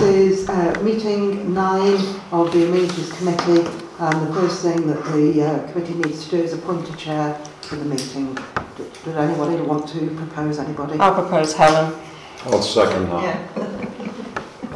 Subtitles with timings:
[0.00, 1.94] this is uh, meeting nine
[2.30, 3.66] of the Amenities Committee
[3.98, 7.34] and the first thing that the uh, committee needs to do is appoint a chair
[7.62, 8.36] for the meeting.
[8.76, 11.00] Did, did anybody want to propose anybody?
[11.00, 11.98] I propose Helen.
[12.44, 13.22] I'll second that.
[13.24, 13.64] Yeah.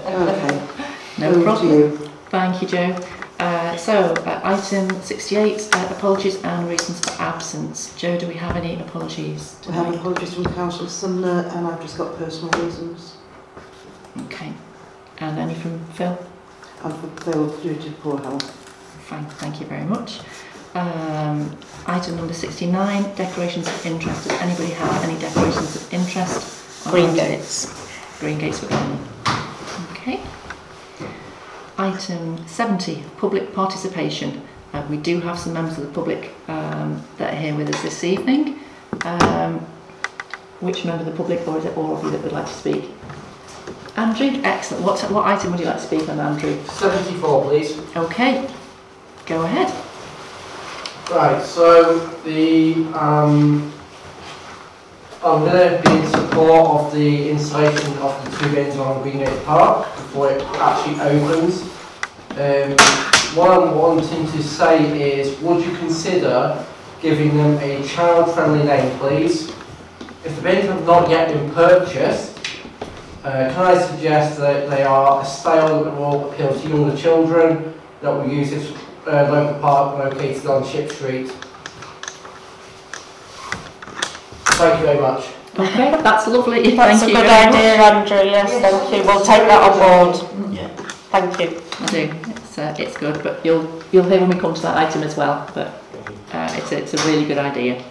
[0.05, 0.69] Okay,
[1.19, 1.69] No over to problem.
[1.71, 1.97] you.
[2.31, 2.99] Thank you, Joe.
[3.39, 7.95] Uh, so, uh, item 68, uh, apologies and reasons for absence.
[7.97, 9.57] Joe, do we have any apologies?
[9.69, 10.01] We have tonight?
[10.01, 13.17] apologies from Councillor Sumner and I've just got personal reasons.
[14.23, 14.53] Okay.
[15.23, 16.19] And any from Phil?
[16.83, 18.43] And for Phil due to poor health.
[19.07, 20.19] Fine, thank you very much.
[20.75, 24.27] Um, item number 69, declarations of interest.
[24.27, 26.89] Does anybody have any declarations of interest?
[26.91, 27.89] Green our- Gates.
[28.19, 28.99] Green Gates for Gardening.
[29.93, 30.21] Okay.
[31.79, 34.43] Item 70, public participation.
[34.73, 37.81] Uh, we do have some members of the public um, that are here with us
[37.83, 38.59] this evening.
[39.05, 39.61] Um,
[40.59, 42.53] which member of the public, or is it all of you that would like to
[42.53, 42.91] speak?
[43.97, 44.85] Andrew, excellent.
[44.85, 46.63] What, what item would you like to speak on, Andrew?
[46.65, 47.79] 74, please.
[47.95, 48.49] Okay,
[49.27, 49.71] go ahead.
[51.11, 53.71] Right, so the um,
[55.23, 59.45] I'm going to be in support of the installation of the two bins on Greengate
[59.45, 61.63] Park before it actually opens.
[62.31, 62.73] Um,
[63.37, 66.65] what I'm wanting to say is, would you consider
[67.01, 69.51] giving them a child-friendly name, please?
[70.25, 72.32] If the bins have not yet been purchased,
[73.25, 77.75] uh, can I suggest that they are a style that will appeal to younger children,
[78.01, 78.73] that will use this
[79.07, 81.29] uh, local park located on Ship Street.
[84.59, 85.25] Thank you very much.
[85.59, 86.75] Okay, that's lovely.
[86.77, 87.55] That's Thank a you good very much.
[87.55, 88.31] idea, Andrew.
[88.31, 89.03] Yes, thank you.
[89.07, 90.55] We'll take that on board.
[90.55, 90.69] Yeah.
[91.11, 91.61] Thank you.
[91.81, 92.31] I do.
[92.31, 95.17] It's, uh, it's good, but you'll you'll hear when we come to that item as
[95.17, 95.51] well.
[95.55, 95.69] But
[96.33, 97.83] uh, it's a, it's a really good idea.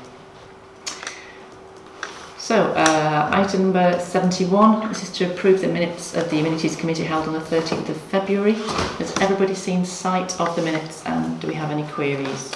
[2.52, 7.06] So, uh, item number 71, this is to approve the minutes of the Amenities Committee
[7.06, 8.56] held on the 13th of February.
[9.00, 12.54] Has everybody seen sight of the minutes and do we have any queries?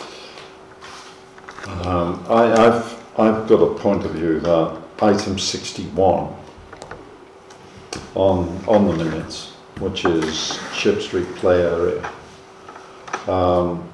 [1.85, 6.35] Um, I, I've, I've got a point of view that item 61
[8.15, 12.11] on, on the minutes, which is Ship Street play area.
[13.27, 13.87] Um,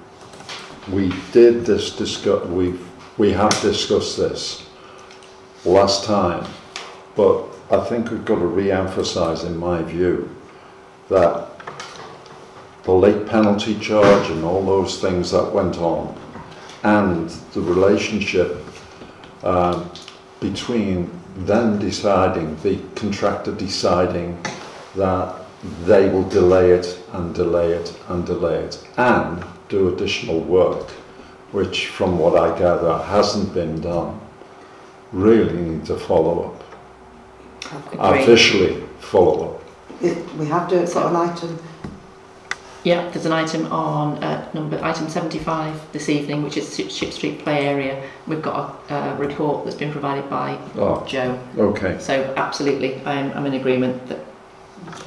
[0.92, 2.84] we did this discuss, we've,
[3.20, 4.61] we have discussed this
[5.66, 6.46] last time,
[7.16, 10.30] but I think we've got to re-emphasise, in my view,
[11.10, 11.50] that
[12.84, 16.18] the late penalty charge and all those things that went on
[16.84, 18.58] and the relationship
[19.44, 19.92] um,
[20.40, 24.38] between them deciding, the contractor deciding
[24.96, 25.36] that
[25.86, 30.90] they will delay it and delay it and delay it and do additional work,
[31.52, 34.20] which from what I gather hasn't been done,
[35.12, 36.64] really need to follow up,
[38.00, 39.64] officially follow up.
[40.02, 41.60] It, we have to, got an item,
[42.84, 47.12] Yeah, there's an item on uh, number item 75 this evening, which is Ship Ship
[47.14, 48.02] Street play area.
[48.26, 51.40] We've got a uh, report that's been provided by Oh, Joe.
[51.58, 51.98] okay.
[52.00, 54.20] So absolutely, I'm, I'm in agreement that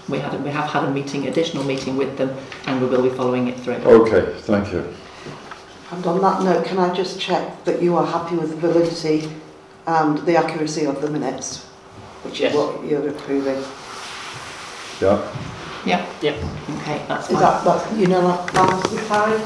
[0.09, 2.31] we had we have had a meeting, additional meeting with them,
[2.67, 3.75] and we will be following it through.
[3.75, 4.85] Okay, thank you.
[5.91, 9.29] and on that note, can I just check that you are happy with the validity
[9.87, 11.65] and the accuracy of the minutes?
[12.23, 12.53] Which Yes.
[12.55, 13.63] is what you're approving.
[15.01, 15.21] Yeah.
[15.85, 16.07] Yeah.
[16.23, 16.37] Yep.
[16.79, 17.43] Okay, that's Is fine.
[17.43, 19.43] that, that, you know, that, that was the carried?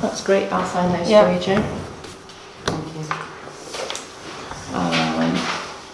[0.00, 0.50] That's great.
[0.50, 1.26] I'll sign those Yeah.
[1.26, 1.62] for you, Joe.
[2.64, 3.04] Thank you.
[4.74, 5.38] Um,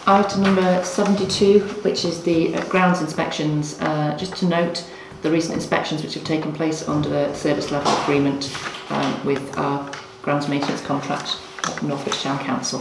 [0.07, 3.77] item number 72, which is the uh, grounds inspections.
[3.81, 4.85] Uh, just to note,
[5.23, 8.55] the recent inspections which have taken place under the service level agreement
[8.91, 9.91] um, with our
[10.23, 12.81] grounds maintenance contract at Northwich Town Council.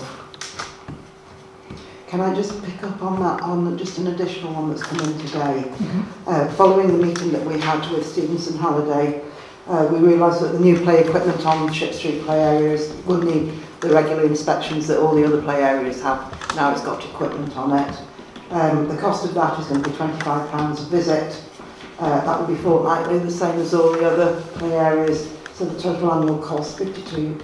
[2.07, 5.19] Can I just pick up on that, on just an additional one that's come in
[5.19, 5.69] today?
[6.25, 9.22] Uh, following the meeting that we had with Stevenson Halliday,
[9.68, 13.59] uh, we realised that the new play equipment on Ship Street play areas will need
[13.81, 16.31] the regular inspections that all the other play areas have.
[16.56, 18.00] Now it's got equipment on it.
[18.51, 21.44] Um, the cost of that is going to be £25 a visit.
[22.00, 25.30] Uh, that will be fortnightly, the same as all the other play areas.
[25.56, 27.38] So the total annual cost, 52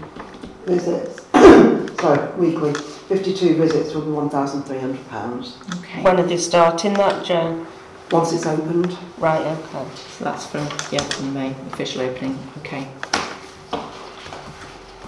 [0.65, 1.25] visits,
[1.99, 2.73] sorry, weekly,
[3.07, 6.01] 52 visits will be £1,300 Okay.
[6.01, 7.65] When are they starting that, Joe?
[8.13, 8.95] once it's opened.
[9.17, 9.85] Right, okay.
[10.17, 12.87] So that's from, yeah, from May, official opening, okay.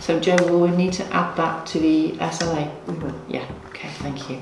[0.01, 2.71] So Joe, will we need to add that to the SLA?
[2.87, 3.15] We will.
[3.29, 4.41] Yeah, okay, thank you.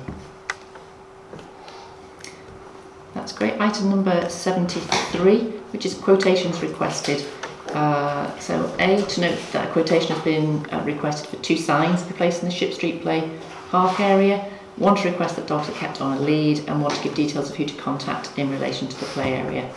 [3.13, 3.59] That's great.
[3.59, 5.39] Item number 73,
[5.71, 7.25] which is quotations requested.
[7.69, 8.02] Uh,
[8.39, 12.09] so A, to note that a quotation has been uh, requested for two signs to
[12.09, 13.29] be placed in the Ship Street Play
[13.69, 14.49] Park area.
[14.75, 17.49] One to request that dogs are kept on a lead and one to give details
[17.49, 19.69] of who to contact in relation to the play area.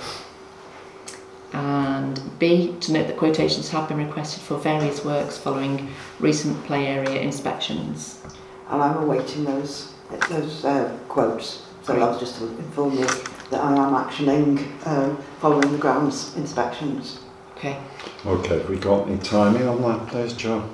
[1.53, 5.89] And B, to note that quotations have been requested for various works following
[6.19, 8.23] recent play area inspections.
[8.69, 9.93] And I'm awaiting those,
[10.29, 11.63] those uh, quotes.
[11.83, 13.07] So that was just to inform you
[13.51, 17.21] that I am actioning um, following the grounds inspections.
[17.57, 17.79] Okay.
[18.27, 20.69] Okay, have we got any timing on that, please, Joe?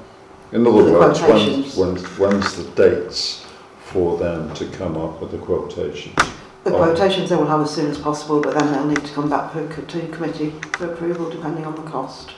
[0.50, 1.76] In other the words, quotations.
[1.76, 3.46] when's, when's, when's the dates
[3.84, 6.16] for them to come up with the quotations?
[6.64, 6.76] The Oh.
[6.84, 9.52] quotations they will have as soon as possible, but then they'll need to come back
[9.52, 12.30] for, to committee for approval depending on the cost.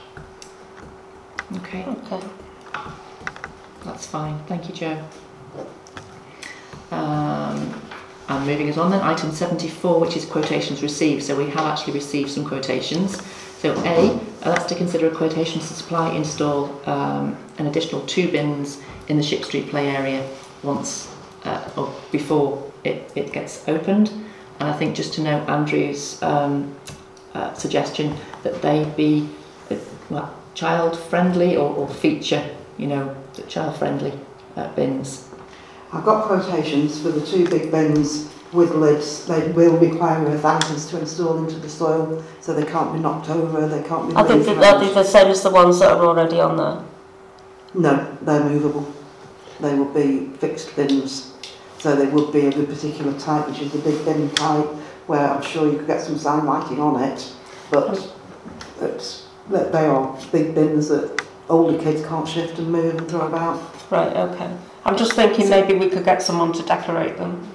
[1.57, 2.25] Okay, Okay.
[3.83, 4.39] that's fine.
[4.47, 5.03] Thank you, Joe.
[6.91, 7.81] Um,
[8.27, 11.23] and moving us on then, item 74, which is quotations received.
[11.23, 13.21] So we have actually received some quotations.
[13.65, 18.31] So A, uh, that's to consider a quotation to supply, install um, an additional two
[18.31, 20.29] bins in the Ship Street play area
[20.61, 21.11] once
[21.45, 24.09] uh, or before it, it gets opened.
[24.59, 26.75] And I think just to note Andrew's um,
[27.33, 29.27] uh, suggestion that they be
[29.71, 29.77] uh,
[30.11, 32.47] well, child friendly or, or feature,
[32.77, 33.15] you know,
[33.47, 34.13] child friendly
[34.57, 35.27] uh, bins.
[35.91, 39.25] I've got quotations for the two big bins with lids.
[39.25, 43.67] They will require anchors to install into the soil, so they can't be knocked over,
[43.67, 44.93] they can't be Are they, moved are they around.
[44.93, 46.83] the same as the ones that are already on there?
[47.73, 48.91] No, they're movable.
[49.59, 51.33] They will be fixed bins.
[51.79, 54.65] So they would be of a particular type, which is the big bin type,
[55.07, 57.31] where I'm sure you could get some sign lighting on it,
[57.69, 58.11] but
[58.81, 63.27] it's, that they are big bins that older kids can't shift and move and throw
[63.27, 63.61] about.
[63.91, 64.51] Right, okay.
[64.83, 67.47] I'm just thinking maybe we could get someone to decorate them.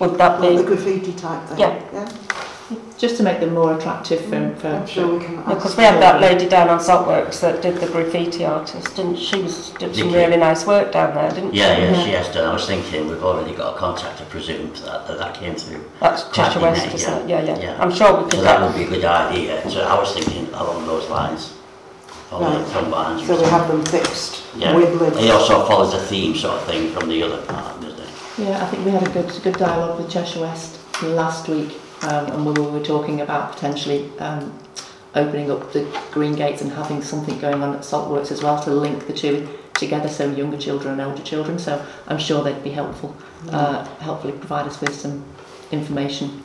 [0.00, 1.58] Would that Like the graffiti type thing.
[1.58, 1.82] Yeah.
[1.92, 2.08] Yeah.
[2.98, 5.36] Just to make them more attractive for, mm, for, I'm sure we can.
[5.44, 9.40] Because we had that lady down on Saltworks that did the graffiti artist, didn't she?
[9.40, 11.58] Was did some really nice work down there, didn't she?
[11.60, 12.44] Yeah, yeah, she has done.
[12.50, 15.82] I was thinking we've already got a contact, I presume, that, that that came through.
[16.00, 17.38] That's Cheshire Quite West, neat, isn't yeah.
[17.38, 17.46] it?
[17.46, 17.82] Yeah, yeah, Yeah.
[17.82, 19.70] I'm sure we So could that would be a good idea.
[19.70, 21.54] So I was thinking along those lines.
[22.28, 22.66] Following Right.
[22.72, 23.48] from what So we said.
[23.48, 24.74] have them fixed Yeah.
[24.74, 25.16] with lids.
[25.16, 27.77] It also follows a theme sort of thing from the other part, doesn't it?
[28.38, 31.72] Yeah, I think we had a good good dialogue with Cheshire West last week,
[32.04, 34.56] um, and we were talking about potentially um,
[35.16, 38.70] opening up the green gates and having something going on at Saltworks as well to
[38.70, 41.58] link the two together, so younger children and older children.
[41.58, 43.16] So I'm sure they'd be helpful,
[43.50, 45.24] uh, helpfully provide us with some
[45.72, 46.44] information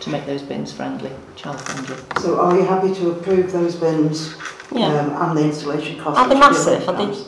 [0.00, 2.02] to make those bins friendly, child friendly.
[2.22, 4.34] So are you happy to approve those bins
[4.70, 4.86] Yeah.
[4.86, 6.18] um, and the installation costs?
[6.18, 6.88] Are they which would be massive?
[6.88, 7.12] Are they?
[7.12, 7.26] £100?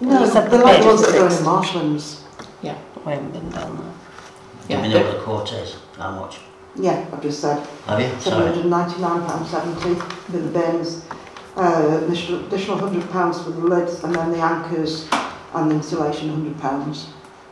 [0.00, 1.40] No, they're the like the ones that are going six.
[1.40, 2.20] in marshlands.
[3.04, 3.92] We haven't been down there.
[4.68, 5.76] Yeah, Do we know but- what the quote is?
[5.98, 6.38] How much?
[6.76, 7.64] Yeah, I've just said.
[7.86, 8.06] Have you?
[8.18, 11.04] £799.70 for the bins,
[11.56, 15.06] uh, additional additional £100 for the lids and then the anchors
[15.54, 17.06] and the installation £100.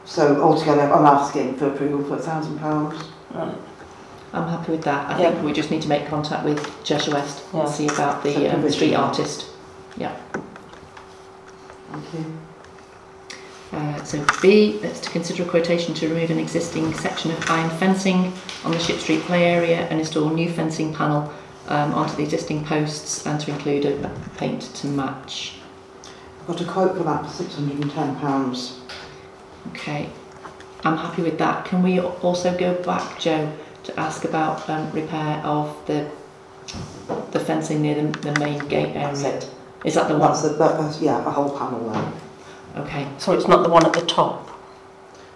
[0.04, 2.94] So altogether I'm asking for approval for £1,000.
[3.32, 3.54] Right.
[4.32, 5.08] I'm happy with that.
[5.10, 5.30] I Yeah.
[5.30, 7.60] think we just need to make contact with Cheshire West Yeah.
[7.60, 9.46] and see about the um, street artist.
[9.96, 10.16] Yeah.
[11.92, 12.24] Thank you.
[13.72, 17.70] Uh, so B, that's to consider a quotation to remove an existing section of iron
[17.78, 18.32] fencing
[18.64, 21.32] on the Ship Street play area and install new fencing panel
[21.68, 25.54] um, onto the existing posts and to include a, paint to match.
[26.40, 28.78] I've got a quote for that for £610.
[29.68, 30.10] Okay,
[30.84, 31.64] I'm happy with that.
[31.64, 33.50] Can we also go back, Joe,
[33.84, 36.10] to ask about um, repair of the
[37.32, 39.36] the fencing near the, the main gate area?
[39.36, 39.50] it.
[39.84, 40.30] Is that the one?
[40.30, 42.12] That's the, that, that's, yeah, a whole panel there.
[42.76, 44.48] Okay, So it's not the one at the top.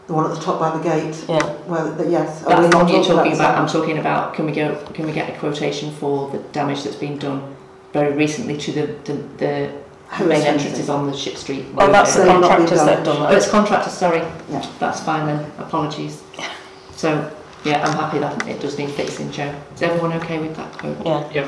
[0.06, 1.56] The one at the top by the gate, Yeah.
[1.66, 2.42] well, the, yes.
[2.44, 3.58] Are we that's the not one you're talking the about.
[3.58, 4.34] I'm talking about.
[4.34, 4.76] Can we go?
[4.94, 7.56] Can we get a quotation for the damage that's been done
[7.92, 9.72] very recently to the the, the
[10.16, 11.66] Who main is entrances on the Ship Street?
[11.74, 12.40] Well, road that's the They've area?
[12.40, 13.92] not been contractors that have done Oh, it's contractors.
[13.92, 14.18] Sorry.
[14.48, 14.72] Yeah.
[14.78, 15.50] That's fine then.
[15.58, 16.22] Apologies.
[16.92, 17.30] So
[17.64, 19.52] yeah, I'm happy that it does need fixing, Joe.
[19.74, 21.04] Is everyone okay with that quote?
[21.34, 21.46] Yeah.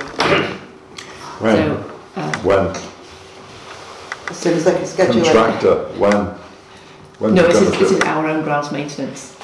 [1.38, 1.57] When?
[1.57, 1.95] So.
[2.16, 2.98] Uh, When?
[4.30, 5.25] As soon as they can schedule it.
[5.25, 6.12] Contractor, when?
[7.18, 7.97] When's no, it this is, gonna this do?
[7.97, 9.37] is our own grounds maintenance.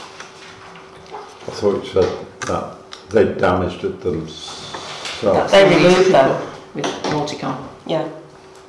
[1.12, 2.76] I thought you said that
[3.10, 5.50] they damaged it themselves.
[5.52, 6.46] They what we removed need to them.
[6.46, 7.68] put With Horticon.
[7.86, 8.08] Yeah.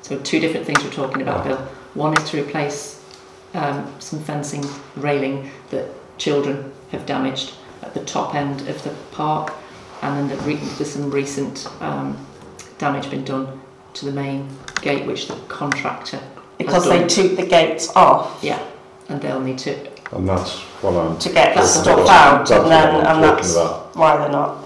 [0.02, 1.58] So two different things we're talking about, Bill.
[1.96, 3.04] One is to replace
[3.54, 4.64] um, some fencing
[4.96, 9.54] railing that children have damaged at the top end of the park,
[10.02, 12.26] and then the re- there's some recent um,
[12.78, 13.62] damage been done
[13.96, 14.48] to the main
[14.82, 16.20] gate, which the contractor
[16.58, 18.62] Because they took the gates off yeah,
[19.10, 19.76] and they'll need to.
[20.14, 22.88] And that's what I'm to get the That's stuff what- out, That's and what then
[22.90, 23.96] I'm and talking that's about.
[23.96, 24.64] why they're not.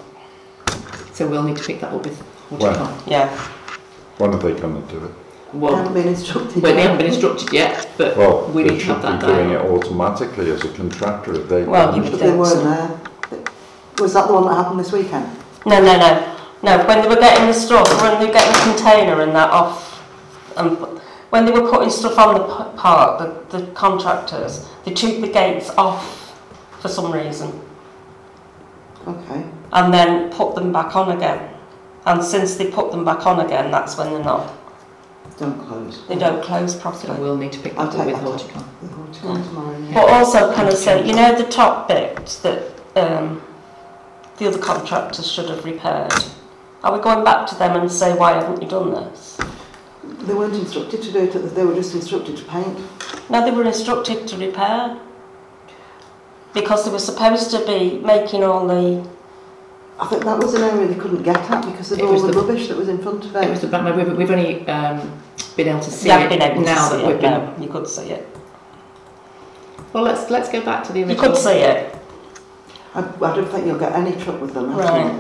[1.14, 2.18] So we'll need to pick that up with
[2.50, 2.60] When?
[2.62, 2.94] Horticon.
[3.08, 3.30] Yeah.
[4.18, 5.12] When are they going to do it?
[5.54, 6.62] They Well, haven't been instructed.
[6.62, 6.82] well, they yet.
[6.84, 9.50] haven't been instructed yet, but Well, we they need to have should that be doing
[9.52, 9.84] it dialogue.
[9.86, 11.64] automatically as a contractor if they.
[11.64, 12.92] Well, you But would they weren't there.
[14.00, 15.28] Was that the one that happened this weekend?
[15.66, 16.36] No, no, no.
[16.62, 19.50] No, when they were getting the stuff, when they were getting the container and that
[19.50, 20.04] off,
[20.58, 20.78] and
[21.30, 22.44] when they were putting stuff on the
[22.78, 26.18] park, the, the contractors, they took the gates off
[26.82, 27.62] for some reason
[29.08, 29.46] Okay.
[29.74, 31.54] and then put them back on again.
[32.06, 34.52] And since they put them back on again, that's when they're not,
[35.38, 36.06] Don't close.
[36.08, 37.20] they don't close So properly.
[37.20, 38.64] we'll need to pick I'll that up with take that.
[38.64, 38.68] Horticon.
[38.82, 39.78] We'll go to one tomorrow.
[39.78, 39.94] yeah.
[39.94, 42.64] But also kind of say, you know the top bit that
[42.98, 43.42] um,
[44.38, 46.12] the other contractors should have repaired?
[46.84, 49.38] Are we going back to them and say, why haven't you done this?
[50.22, 52.78] They weren't instructed to do it, they were just instructed to paint.
[53.30, 55.00] No, they were instructed to repair.
[56.54, 59.08] Because they were supposed to be making all the,
[60.00, 62.32] I think that was an area they couldn't get at because of It all the,
[62.32, 63.44] the- rubbish that was in front of it.
[63.44, 65.22] It was the back, we've, we've only um,
[65.58, 67.22] been able to see they haven't it been able to now see that we've it,
[67.22, 67.32] been.
[67.32, 68.28] no, you could see it.
[69.94, 71.96] Well, let's let's go back to the You could see it,
[72.94, 74.76] I, I don't think you'll get any truck with them.
[74.76, 75.20] right.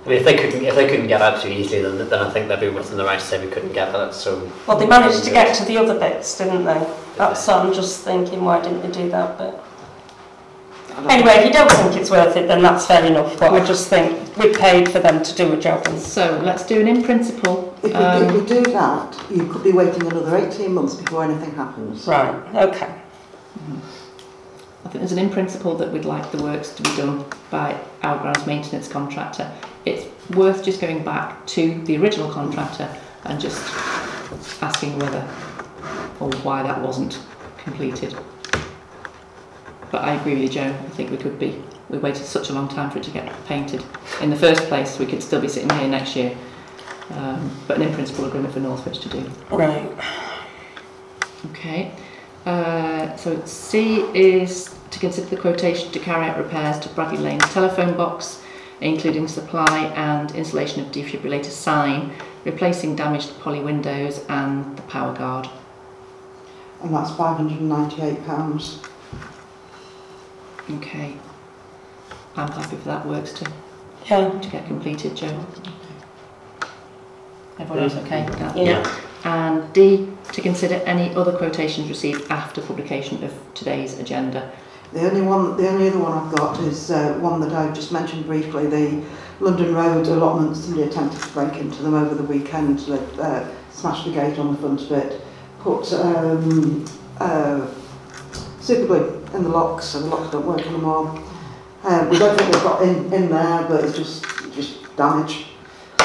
[0.00, 0.06] Actually.
[0.06, 2.30] I mean, if they couldn't if they couldn't get out too easily, then then I
[2.30, 4.14] think they'd be within the right to say we couldn't get that.
[4.14, 6.96] So Well, they managed to get to the other bits, didn't they?
[7.16, 9.54] That's, so I'm just thinking, why didn't they do that bit?
[11.08, 13.88] Anyway, if you don't think it's worth it, then that's fair enough, but I just
[13.88, 17.02] think we paid for them to do a job and So let's do an in
[17.02, 17.74] principle.
[17.82, 21.24] If we, Um, if we do that, you could be waiting another 18 months before
[21.24, 22.06] anything happens.
[22.06, 22.92] Right, okay.
[24.84, 27.76] I think there's an in principle that we'd like the works to be done by
[28.02, 29.50] our grounds maintenance contractor.
[29.84, 32.88] It's worth just going back to the original contractor
[33.24, 33.60] and just
[34.62, 35.20] asking whether
[36.20, 37.20] or why that wasn't
[37.58, 38.14] completed.
[39.90, 40.68] But I agree with you, Joe.
[40.68, 41.62] I think we could be.
[41.88, 43.84] We waited such a long time for it to get painted.
[44.20, 46.36] In the first place, we could still be sitting here next year.
[47.10, 49.28] Um, but an in principle agreement for Northwich to do.
[49.50, 49.90] Right.
[51.50, 51.92] Okay.
[52.46, 57.52] Uh, so C is to consider the quotation to carry out repairs to Bradley Lane's
[57.52, 58.42] telephone box,
[58.80, 62.12] including supply and installation of defibrillator sign,
[62.44, 65.48] replacing damaged poly windows and the power guard.
[66.82, 68.78] And that's £598.
[70.70, 71.14] Okay.
[72.36, 73.50] I'm happy for that works to,
[74.06, 74.30] Yeah.
[74.30, 75.44] to get completed, Joe.
[77.58, 78.56] Everyone else okay with that?
[78.56, 78.82] Yeah.
[79.24, 84.50] And D, to consider any other quotations received after publication of today's agenda.
[84.92, 87.92] The only one, the only other one I've got is uh, one that I've just
[87.92, 88.66] mentioned briefly.
[88.66, 89.04] The
[89.38, 90.60] London Road allotments.
[90.64, 92.80] Somebody attempted to break into them over the weekend.
[92.80, 95.20] They uh, smashed the gate on the front of it.
[95.60, 96.84] Put um,
[97.18, 97.70] uh,
[98.60, 101.22] super glue in the locks, so the locks don't work anymore.
[101.84, 105.46] Uh, we don't think they've got in, in there, but it's just just damage.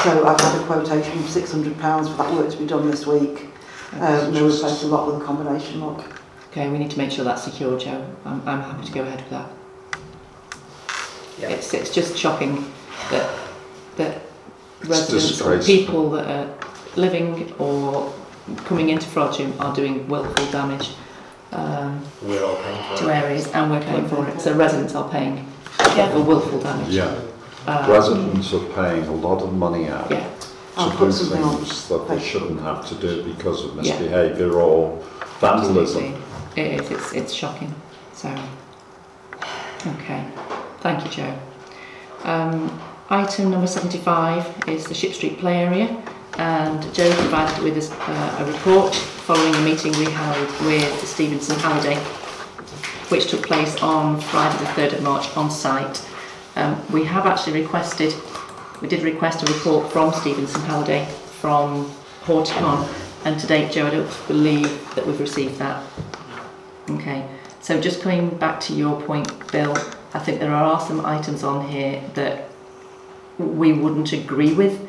[0.04, 2.88] So I've had a quotation of six hundred pounds for that work to be done
[2.88, 3.48] this week.
[3.94, 6.15] Um, they replaced a lock with a combination lock.
[6.56, 8.02] Okay, we need to make sure that's secure, Joe.
[8.24, 9.50] I'm, I'm happy to go ahead with that.
[11.38, 11.50] Yeah.
[11.50, 12.72] It's, it's just shocking
[13.10, 13.38] that,
[13.98, 14.22] that
[14.80, 16.54] It's residents or people that are
[16.96, 18.10] living or
[18.64, 20.92] coming into Frodsham are doing willful damage
[21.52, 23.22] um, we're all paying for to it.
[23.22, 24.40] areas and we're paying for it.
[24.40, 25.46] So residents are paying
[25.94, 26.10] Yeah.
[26.10, 26.88] for willful damage.
[26.88, 27.14] Yeah,
[27.66, 30.26] Um, residents are paying a lot of money out Yeah,
[30.78, 33.92] I'll to put do things that they shouldn't have to do because of Yeah.
[33.98, 34.98] misbehaviour or
[35.38, 36.02] vandalism.
[36.02, 36.25] absolutely.
[36.56, 37.74] It is, it's, it's shocking.
[38.14, 38.30] So,
[39.86, 40.26] okay.
[40.80, 41.38] Thank you, Joe.
[42.24, 46.02] Um, item number 75 is the Ship Street play area.
[46.38, 51.58] And Joe provided with us uh, a report following a meeting we held with Stevenson
[51.58, 51.96] Halliday,
[53.08, 56.06] which took place on Friday the 3rd of March on site.
[56.56, 58.14] Um, we have actually requested,
[58.80, 61.04] we did request a report from Stevenson Halliday
[61.40, 61.90] from
[62.24, 62.86] Horticon,
[63.24, 65.82] and to date, Joe, I don't believe that we've received that.
[66.88, 67.28] Okay,
[67.60, 69.76] so just coming back to your point, Bill,
[70.14, 72.48] I think there are some items on here that
[73.38, 74.80] we wouldn't agree with,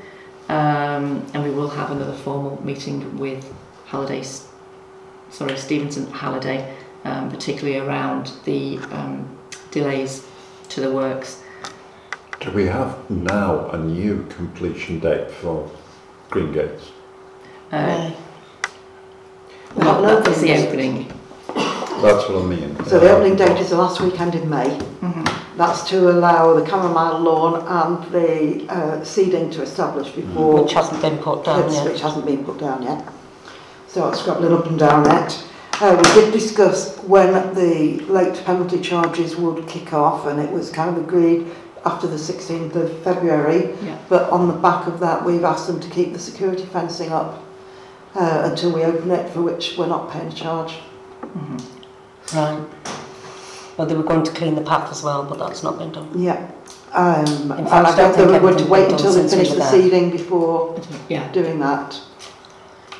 [0.47, 3.51] um, and we will have another formal meeting with
[3.85, 4.23] Halliday,
[5.31, 6.71] sorry, Stevenson Halliday,
[7.03, 9.35] um, particularly around the um,
[9.71, 10.23] delays
[10.69, 11.43] to the works.
[12.39, 15.71] Do we have now a new completion date for
[16.29, 16.91] Green Gates?
[17.71, 18.11] Uh,
[19.75, 20.67] We're well, that was the opening
[21.07, 21.16] opening.
[22.01, 22.75] That's what I mean.
[22.85, 24.77] So the opening date is the last weekend in May.
[25.01, 25.27] Mhm.
[25.57, 31.01] That's to allow the chamomile lawn and the uh, seeding to establish before Which hasn't
[31.01, 31.85] been put down it's- yet.
[31.85, 33.03] which hasn't been put down yet.
[33.87, 35.43] So it's scrabbling up and down it.
[35.81, 40.69] Uh, we did discuss when the late penalty charges would kick off and it was
[40.71, 41.47] kind of agreed
[41.85, 43.75] after the 16th of February.
[43.83, 43.95] Yeah.
[44.09, 47.43] But on the back of that we've asked them to keep the security fencing up
[48.15, 50.79] uh, until we open it for which we're not paying a charge.
[51.23, 51.61] Mhm.
[52.33, 52.59] Right.
[53.77, 56.09] Well, they were going to clean the path as well, but that's not been done.
[56.15, 56.49] Yeah.
[56.93, 59.27] Um, In fact, I I don't think they were going to wait until done they
[59.29, 59.71] since we the were there.
[59.71, 60.79] seeding before
[61.09, 61.93] Yeah, doing that.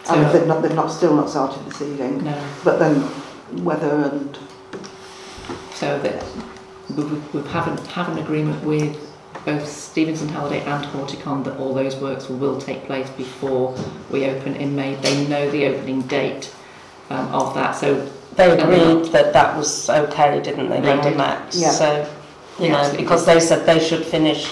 [0.03, 2.24] So- and if they've not, they've not still not started the seeding.
[2.24, 2.38] no.
[2.63, 3.03] But then
[3.63, 4.38] weather and
[5.74, 6.24] So that
[6.96, 7.03] we
[7.34, 8.96] we have an, have an agreement with
[9.46, 13.75] both Stevenson Halliday and Horticon that all those works will take place before
[14.12, 14.96] we open in May.
[14.96, 16.51] They know the opening date
[17.10, 18.07] um, of that, so
[18.38, 21.56] They agreed that that was okay, didn't they, when we met?
[21.56, 21.72] Yeah.
[21.72, 22.08] So,
[22.60, 24.48] you Yeah, know, because they said they should finish,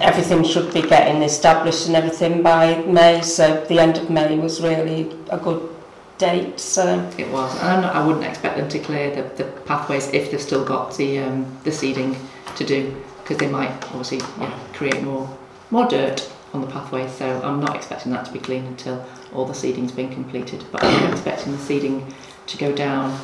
[0.00, 4.60] everything should be getting established and everything by May, so the end of May was
[4.60, 5.74] really a good
[6.18, 7.10] date, so.
[7.16, 7.50] it was.
[7.62, 11.18] And I wouldn't expect them to clear the, the pathways if they've still got the
[11.20, 12.14] um, the seeding
[12.56, 15.26] to do, because they might obviously yeah, create more
[15.70, 17.10] more dirt on the pathways.
[17.12, 19.02] So I'm not expecting that to be clean until
[19.32, 20.62] all the seeding's been completed.
[20.70, 22.12] But I'm expecting the seeding
[22.50, 23.18] to go down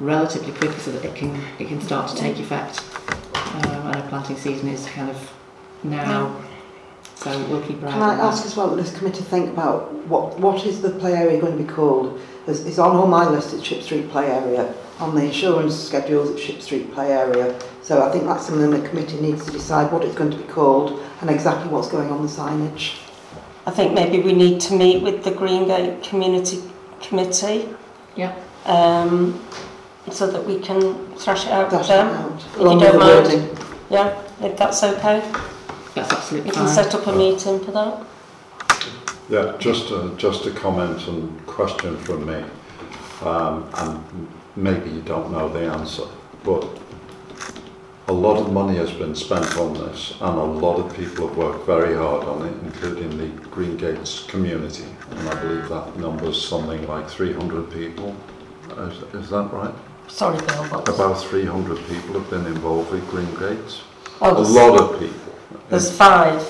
[0.00, 2.80] relatively quickly so that it can it can start to take effect.
[3.34, 5.32] Um, and our planting season is kind of
[5.82, 6.40] now,
[7.16, 8.24] so we'll keep our eye Can on I that.
[8.24, 11.56] ask as well that this committee think about what what is the play area going
[11.58, 12.20] to be called?
[12.46, 14.74] It's, it's on all my list, it's Ship Street Play Area.
[14.98, 17.58] On the insurance schedules, it's Ship Street Play Area.
[17.82, 20.44] So I think that's something the committee needs to decide what it's going to be
[20.44, 22.98] called and exactly what's going on the signage.
[23.66, 26.62] I think maybe we need to meet with the Greengate Community
[27.00, 27.68] Committee.
[28.16, 28.34] Yeah.
[28.66, 29.44] Um,
[30.10, 32.08] so that we can thrash it out with it them.
[32.08, 32.44] out.
[32.56, 33.26] you Along don't the mind.
[33.26, 33.58] wording.
[33.90, 35.20] Yeah, if that's okay.
[35.94, 36.74] That's absolutely We can fine.
[36.74, 38.06] set up a meeting for that.
[39.28, 42.44] Yeah, just a, just a comment and question from me.
[43.22, 46.04] Um, and maybe you don't know the answer,
[46.44, 46.66] but
[48.08, 51.36] a lot of money has been spent on this and a lot of people have
[51.36, 54.84] worked very hard on it, including the Green Gates community.
[55.18, 58.16] And I believe that number's something like 300 people.
[58.78, 59.74] Is, is that right?
[60.08, 60.64] Sorry, Bill.
[60.64, 63.82] What About 300 people have been involved with Green Gates.
[64.20, 65.34] Oh, A lot of people.
[65.68, 66.40] There's five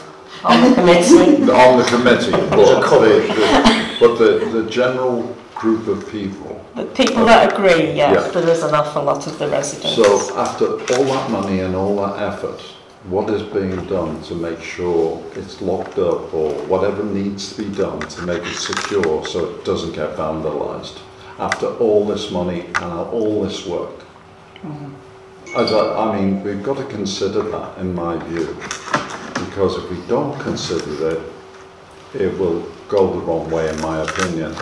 [0.45, 1.43] on the committee.
[1.53, 6.65] on the committee, but the, the, but the, the general group of people.
[6.75, 8.41] The people that agree, yes, Yeah.
[8.41, 9.95] there is an awful lot of the residents.
[9.97, 12.61] So after all that money and all that effort,
[13.05, 17.77] what is being done to make sure it's locked up or whatever needs to be
[17.77, 21.01] done to make it secure so it doesn't get vandalised?
[21.39, 24.05] After all this money and all this work?
[25.57, 28.57] As I, I mean, we've got to consider that in my view,
[29.35, 31.33] because if we don't consider it,
[32.15, 34.55] it will go the wrong way in my opinion.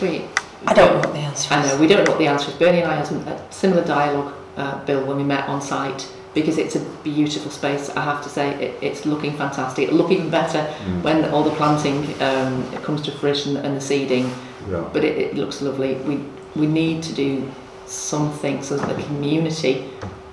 [0.00, 0.26] We,
[0.66, 2.56] I don't know what the answer I know, we don't know what the answer is.
[2.56, 6.58] Bernie and I had a similar dialogue, uh, Bill, when we met on site, because
[6.58, 8.46] it's a beautiful space, I have to say.
[8.64, 9.86] It, it's looking fantastic.
[9.88, 11.02] It'll look even better Mm.
[11.02, 14.30] when all the planting um, comes to fruition and the seeding,
[14.70, 14.82] Yeah.
[14.92, 15.94] but it, it looks lovely.
[16.08, 16.14] We,
[16.56, 17.48] we need to do
[17.86, 19.84] something so that the community,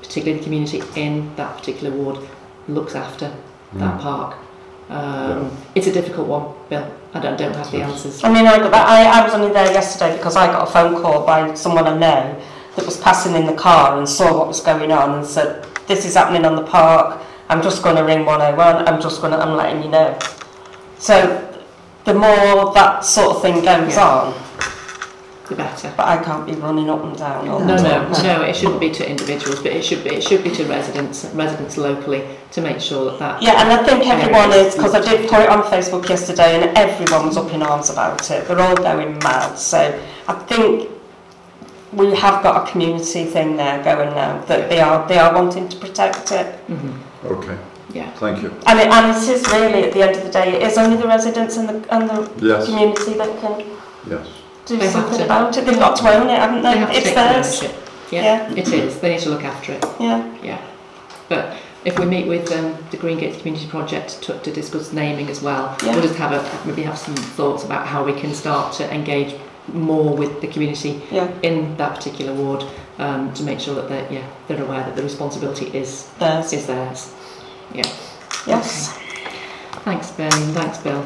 [0.01, 2.17] particularly the community in that particular ward,
[2.67, 3.31] looks after
[3.73, 4.01] that Mm.
[4.01, 4.35] park.
[4.89, 6.85] Um, It's a difficult one, Bill.
[7.13, 8.23] I don't, don't have the answers.
[8.23, 10.71] I mean, I, got that, I, I was only there yesterday because I got a
[10.71, 12.41] phone call by someone I know
[12.75, 16.05] that was passing in the car and saw what was going on and said, this
[16.05, 19.39] is happening on the park, I'm just going to ring 101, I'm just going to,
[19.39, 20.17] I'm letting you know.
[20.99, 21.15] So
[22.05, 24.07] the more that sort of thing goes Yeah.
[24.07, 24.33] on,
[25.49, 25.91] The better.
[25.97, 28.23] but I can't be running up and down all No, no, time.
[28.23, 28.41] no.
[28.43, 30.11] It shouldn't be to individuals, but it should be.
[30.15, 32.23] It should be to residents, residents locally,
[32.53, 33.41] to make sure that that.
[33.41, 36.77] Yeah, and I think everyone is, because I did put it on Facebook yesterday and
[36.77, 38.47] everyone was up in arms about it.
[38.47, 39.57] They're all going mad.
[39.59, 39.99] So
[40.29, 40.89] I think
[41.93, 45.67] we have got a community thing there going now that they are they are wanting
[45.69, 46.47] to protect it.
[46.69, 46.93] Mhm.
[47.25, 47.57] Okay,
[47.93, 48.09] Yeah.
[48.19, 48.51] thank you.
[48.65, 50.97] And it, and it is really, at the end of the day, it is only
[50.97, 53.63] the residents and the, and the Yes, community that can
[54.09, 54.27] yes.
[54.65, 55.25] do They something to.
[55.25, 55.65] about it.
[55.65, 56.73] They've got to own it, haven't they?
[56.73, 57.35] They have it's theirs.
[57.61, 57.73] ownership.
[58.11, 58.59] Yeah, Yeah.
[58.61, 58.99] it is.
[58.99, 59.85] They need to look after it.
[59.99, 60.23] Yeah.
[60.43, 60.57] Yeah.
[61.29, 61.53] But
[61.85, 65.41] if we meet with um, the Green Gates Community Project to, to discuss naming as
[65.41, 65.93] well, Yeah.
[65.93, 69.35] we'll just have a maybe have some thoughts about how we can start to engage
[69.67, 71.31] more with the community Yeah.
[71.43, 72.65] in that particular ward
[72.97, 76.51] um, to make sure that they're yeah they're aware that the responsibility is Theirs.
[76.53, 77.13] is theirs.
[77.73, 77.87] Yeah.
[78.47, 78.97] Yes.
[79.85, 80.29] Thanks, Bernie.
[80.53, 81.03] Thanks, Bill.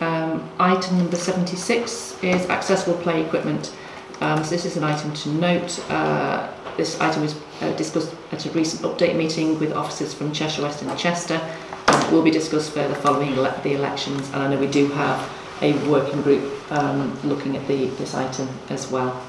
[0.00, 3.74] Um, item number 76 is accessible play equipment.
[4.20, 5.78] Um, so this is an item to note.
[5.90, 10.62] Uh, this item was uh, discussed at a recent update meeting with officers from Cheshire
[10.62, 11.40] West and Chester.
[11.88, 15.18] Um, will be discussed further following ele- the elections, and I know we do have
[15.62, 19.20] a working group um, looking at the, this item as well.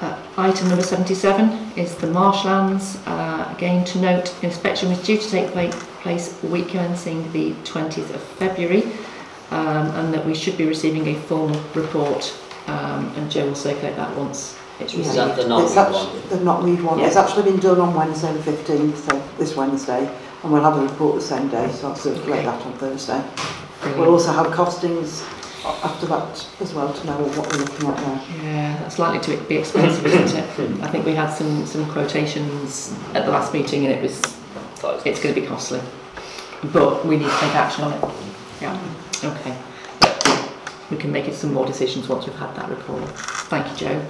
[0.00, 2.98] Uh, item number 77 is the marshlands.
[3.06, 5.70] Uh, again, to note, inspection was due to take pla-
[6.02, 8.82] place week commencing the 20th of February,
[9.50, 12.36] um, and that we should be receiving a formal report.
[12.66, 15.00] Um, and Joe will circulate that once it's Yeah.
[15.00, 15.16] Is received.
[15.30, 15.86] that the not It's one?
[15.86, 19.56] actually, the not read one, it's actually been done on Wednesday the 15th, so this
[19.56, 20.10] Wednesday,
[20.42, 22.44] and we'll have a report the same day, so I'll circulate Okay.
[22.44, 23.22] that on Thursday.
[23.94, 25.22] We'll also have costings
[25.64, 28.44] after that as well to know what we're looking at there.
[28.44, 30.82] Yeah, that's likely to be expensive, isn't it?
[30.82, 34.20] I think we had some, some quotations at the last meeting and it was,
[35.04, 35.80] it's going to be costly.
[36.72, 38.14] But we need to take action on it.
[38.60, 38.78] Yeah,
[39.24, 39.56] okay.
[40.90, 43.08] We can make some more decisions once we've had that report.
[43.50, 44.06] Thank you, Joe.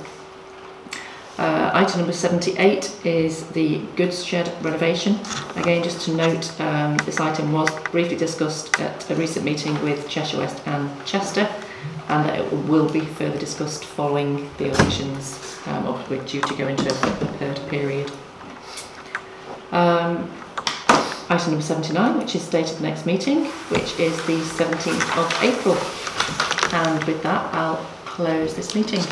[1.38, 5.18] Uh, item number 78 is the goods shed renovation.
[5.56, 10.08] Again, just to note, um, this item was briefly discussed at a recent meeting with
[10.08, 11.46] Cheshire West and Chester,
[12.08, 16.54] and that it will be further discussed following the elections, um, or we're due to
[16.54, 16.92] go into a
[17.38, 18.10] third period.
[19.72, 20.30] Um,
[21.28, 25.76] item number 79, which is the next meeting, which is the 17th of April.
[26.72, 29.02] And with that, I'll close this meeting.